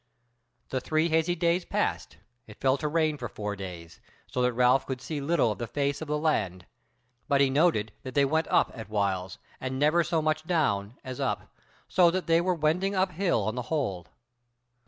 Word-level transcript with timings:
The 0.69 0.81
three 0.81 1.09
hazy 1.09 1.35
days 1.35 1.63
past, 1.63 2.17
it 2.47 2.59
fell 2.59 2.75
to 2.77 2.87
rain 2.87 3.19
for 3.19 3.29
four 3.29 3.55
days, 3.55 4.01
so 4.25 4.41
that 4.41 4.51
Ralph 4.53 4.87
could 4.87 4.99
see 4.99 5.21
little 5.21 5.51
of 5.51 5.59
the 5.59 5.67
face 5.67 6.01
of 6.01 6.07
the 6.07 6.17
land; 6.17 6.65
but 7.27 7.39
he 7.39 7.51
noted 7.51 7.91
that 8.01 8.15
they 8.15 8.25
went 8.25 8.47
up 8.47 8.71
at 8.73 8.89
whiles, 8.89 9.37
and 9.59 9.77
never 9.77 10.03
so 10.03 10.19
much 10.19 10.47
down 10.47 10.97
as 11.03 11.19
up, 11.19 11.53
so 11.87 12.09
that 12.09 12.25
they 12.25 12.41
were 12.41 12.55
wending 12.55 12.95
up 12.95 13.11
hill 13.11 13.43
on 13.43 13.53
the 13.53 13.61
whole. 13.69 14.07